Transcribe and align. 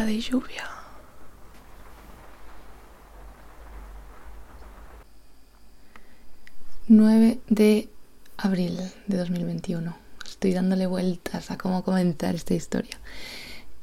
de 0.00 0.20
lluvia. 0.20 0.68
...9 6.88 7.38
de 7.48 7.88
abril 8.36 8.76
de 9.06 9.16
2021. 9.16 9.96
Estoy 10.24 10.52
dándole 10.52 10.86
vueltas 10.86 11.50
a 11.50 11.56
cómo 11.56 11.84
comenzar 11.84 12.34
esta 12.34 12.54
historia. 12.54 12.98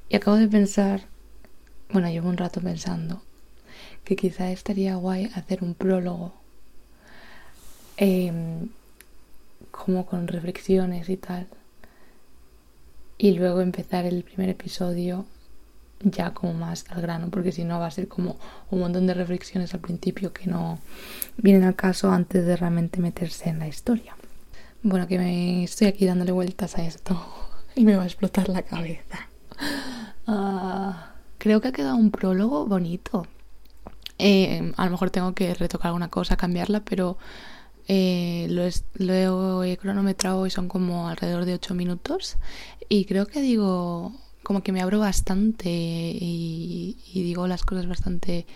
Y 0.10 0.16
acabo 0.16 0.38
de 0.38 0.48
pensar... 0.48 1.06
Bueno, 1.92 2.10
llevo 2.10 2.30
un 2.30 2.38
rato 2.38 2.60
pensando... 2.60 3.22
...que 4.04 4.16
quizá 4.16 4.52
estaría 4.52 4.96
guay 4.96 5.32
hacer 5.36 5.64
un 5.64 5.76
prólogo... 5.76 6.34
Em, 7.98 8.70
como 9.72 10.06
con 10.06 10.28
reflexiones 10.28 11.08
y 11.10 11.18
tal 11.18 11.48
y 13.18 13.34
luego 13.34 13.60
empezar 13.60 14.06
el 14.06 14.24
primer 14.24 14.50
episodio 14.50 15.26
ya 16.02 16.34
como 16.34 16.54
más 16.54 16.86
al 16.90 17.02
grano, 17.02 17.30
porque 17.30 17.52
si 17.52 17.64
no 17.64 17.80
va 17.80 17.88
a 17.88 17.92
ser 17.92 18.08
como 18.08 18.38
un 18.70 18.80
montón 18.80 19.08
de 19.08 19.14
reflexiones 19.14 19.74
al 19.74 19.82
principio 19.82 20.34
que 20.34 20.48
no 20.48 20.80
vienen 21.38 21.64
al 21.64 21.76
caso 21.76 22.12
antes 22.12 22.46
de 22.46 22.56
realmente 22.56 23.02
meterse 23.02 23.50
en 23.50 23.60
la 23.60 23.68
historia. 23.68 24.16
Bueno, 24.82 25.08
que 25.08 25.64
estoy 25.64 25.88
aquí 25.88 26.06
dándole 26.06 26.32
vueltas 26.32 26.78
a 26.78 26.86
esto 26.86 27.22
y 27.76 27.84
me 27.84 27.96
va 27.96 28.04
a 28.04 28.06
explotar 28.06 28.50
la 28.50 28.62
cabeza. 28.62 29.28
Ah, 30.28 31.14
creo 31.38 31.60
que 31.60 31.70
ha 31.70 31.72
quedado 31.72 31.96
un 31.96 32.12
prólogo 32.12 32.66
bonito. 32.66 33.28
Eh, 34.18 34.74
a 34.76 34.86
lo 34.86 34.92
mejor 34.92 35.10
tengo 35.10 35.34
que 35.34 35.54
retocar 35.54 35.88
alguna 35.88 36.10
cosa, 36.10 36.36
cambiarla, 36.38 36.82
pero 36.82 37.18
eh, 37.88 38.48
lo, 39.00 39.64
he 39.64 39.78
cronometrado 39.78 40.46
y 40.46 40.52
son 40.52 40.68
como 40.68 41.10
alrededor 41.10 41.46
de 41.46 41.56
8 41.56 41.74
minutos. 41.74 42.38
Y 42.88 43.06
creo 43.06 43.26
que 43.26 43.42
digo, 43.42 44.14
como 44.50 44.64
que 44.64 44.72
me 44.72 44.82
abro 44.82 44.98
bastante 44.98 45.70
y, 45.70 46.98
digo 47.14 47.46
las 47.46 47.64
cosas 47.64 47.88
bastante 47.88 48.48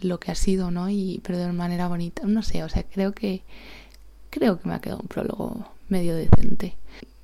lo 0.00 0.20
que 0.20 0.30
ha 0.30 0.36
sido, 0.36 0.70
¿no? 0.70 0.88
Y, 0.88 1.20
pero 1.24 1.36
de 1.36 1.50
manera 1.50 1.88
bonita. 1.88 2.22
No 2.28 2.44
sé, 2.44 2.62
o 2.62 2.68
sea, 2.68 2.84
creo 2.84 3.10
que, 3.10 3.42
creo 4.30 4.60
que 4.60 4.68
me 4.68 4.76
ha 4.76 4.80
quedado 4.80 5.00
un 5.00 5.08
prólogo 5.08 5.66
medio 5.88 6.14
decente. 6.14 6.76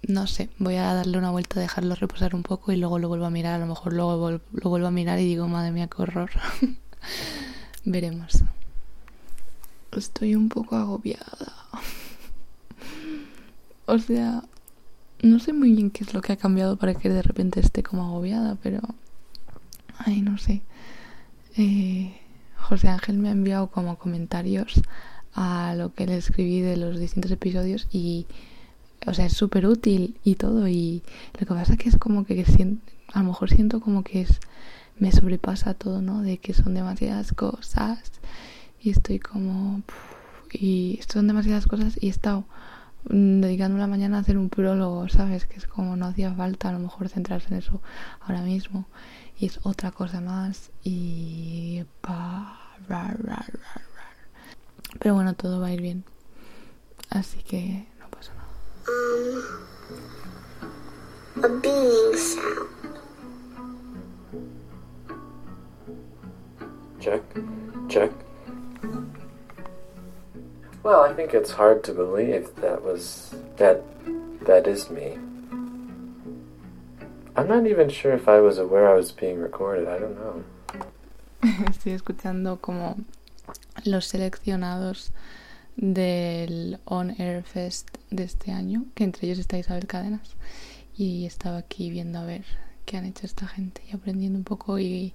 No 0.09 0.27
sé, 0.27 0.51
voy 0.59 0.75
a 0.75 0.95
darle 0.95 1.17
una 1.17 1.31
vuelta, 1.31 1.61
dejarlo 1.61 1.95
reposar 1.95 2.35
un 2.35 2.43
poco 2.43 2.73
y 2.73 2.77
luego 2.77 2.99
lo 2.99 3.07
vuelvo 3.07 3.27
a 3.27 3.31
mirar. 3.31 3.55
A 3.55 3.59
lo 3.59 3.67
mejor 3.67 3.93
luego 3.93 4.33
lo 4.33 4.69
vuelvo 4.69 4.89
a 4.89 4.91
mirar 4.91 5.21
y 5.21 5.25
digo, 5.25 5.47
madre 5.47 5.71
mía, 5.71 5.87
qué 5.87 6.03
horror. 6.03 6.31
Veremos. 7.85 8.43
Estoy 9.97 10.35
un 10.35 10.49
poco 10.49 10.75
agobiada. 10.75 11.53
o 13.87 13.97
sea, 14.01 14.43
no 15.23 15.39
sé 15.39 15.53
muy 15.53 15.73
bien 15.73 15.91
qué 15.91 16.05
es 16.05 16.15
lo 16.15 16.21
que 16.21 16.33
ha 16.33 16.37
cambiado 16.37 16.77
para 16.77 16.95
que 16.95 17.09
de 17.09 17.23
repente 17.23 17.61
esté 17.61 17.83
como 17.83 18.05
agobiada, 18.05 18.57
pero... 18.63 18.81
Ay, 19.99 20.21
no 20.21 20.37
sé. 20.39 20.63
Eh, 21.57 22.15
José 22.57 22.89
Ángel 22.89 23.19
me 23.19 23.29
ha 23.29 23.33
enviado 23.33 23.69
como 23.69 23.99
comentarios 23.99 24.83
a 25.35 25.75
lo 25.77 25.95
que 25.95 26.07
le 26.07 26.17
escribí 26.17 26.61
de 26.61 26.77
los 26.77 26.99
distintos 26.99 27.31
episodios 27.31 27.89
y... 27.93 28.27
O 29.05 29.15
sea, 29.15 29.27
es 29.27 29.33
súper 29.33 29.67
útil 29.67 30.17
y 30.23 30.37
todo 30.37 30.69
y 30.69 31.03
lo 31.39 31.41
que 31.45 31.55
pasa 31.55 31.77
que 31.77 31.89
es 31.89 31.97
como 31.97 32.25
que 32.25 32.45
a 33.13 33.19
lo 33.19 33.25
mejor 33.25 33.51
siento 33.51 33.81
como 33.81 34.05
que 34.05 34.21
es 34.21 34.39
me 34.99 35.11
sobrepasa 35.11 35.75
todo, 35.75 36.01
¿no? 36.01 36.23
De 36.23 36.39
que 36.39 36.55
son 36.55 36.75
demasiadas 36.75 37.33
cosas 37.33 38.01
y 38.81 38.91
estoy 38.91 39.19
como... 39.19 39.83
y 40.53 41.01
son 41.13 41.27
demasiadas 41.27 41.67
cosas 41.67 41.99
y 42.01 42.07
he 42.07 42.11
estado 42.11 42.45
dedicando 43.05 43.79
la 43.79 43.87
mañana 43.87 44.19
a 44.19 44.21
hacer 44.21 44.39
un 44.39 44.49
prólogo, 44.49 45.09
¿sabes? 45.09 45.47
Que 45.47 45.57
es 45.57 45.67
como 45.67 45.97
no 45.97 46.07
hacía 46.07 46.33
falta 46.33 46.69
a 46.69 46.73
lo 46.73 46.79
mejor 46.79 47.09
centrarse 47.09 47.49
en 47.49 47.59
eso 47.59 47.81
ahora 48.21 48.43
mismo. 48.43 48.87
Y 49.39 49.47
es 49.47 49.61
otra 49.63 49.91
cosa 49.91 50.21
más 50.21 50.71
y... 50.85 51.85
Pero 54.99 55.15
bueno, 55.15 55.35
todo 55.35 55.61
va 55.61 55.69
a 55.69 55.73
ir 55.73 55.81
bien. 55.81 56.05
Así 57.11 57.43
que 57.43 57.87
no 57.99 58.09
pasa 58.09 58.33
nada. 58.35 58.49
Um, 61.37 61.45
a 61.45 61.49
being 61.61 62.17
sound. 62.17 62.69
Check, 67.01 67.23
check. 67.89 68.32
Well, 70.83 71.03
I 71.03 71.15
think 71.15 71.33
it's 71.33 71.53
hard 71.53 71.85
to 71.85 71.93
believe 71.93 72.57
that 72.57 72.83
was 72.83 73.33
that 73.57 73.83
that 74.45 74.67
is 74.67 74.91
me. 74.91 75.17
I'm 77.37 77.47
not 77.47 77.69
even 77.69 77.89
sure 77.89 78.13
if 78.13 78.29
I 78.29 78.41
was 78.41 78.59
aware 78.59 78.89
I 78.91 78.97
was 78.97 79.13
being 79.13 79.39
recorded. 79.41 79.87
I 79.87 79.99
don't 80.01 80.17
know. 80.17 80.45
Estoy 81.71 81.93
escuchando 81.93 82.61
como 82.61 82.97
los 83.85 84.07
seleccionados 84.07 85.13
del 85.77 86.81
On 86.85 87.15
Air 87.17 87.45
Fest 87.45 87.99
de 88.11 88.25
este 88.25 88.51
año, 88.51 88.87
que 88.97 89.05
entre 89.05 89.29
ellos 89.29 89.39
está 89.39 89.59
Isabel 89.59 89.87
Cadenas, 89.87 90.35
y 90.97 91.27
estaba 91.27 91.59
aquí 91.59 91.91
viendo 91.91 92.19
a 92.19 92.25
ver 92.25 92.45
qué 92.87 92.97
han 92.97 93.07
hecho 93.07 93.25
esta 93.25 93.47
gente 93.47 93.83
y 93.89 93.95
aprendiendo 93.95 94.37
un 94.37 94.45
poco 94.45 94.81
y 94.81 95.15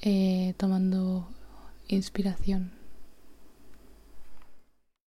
eh, 0.00 0.54
tomando 0.56 1.26
inspiración 1.88 2.75